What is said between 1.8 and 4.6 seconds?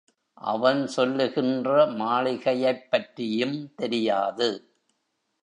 மாளிகையைப்பற்றியும் தெரியாது.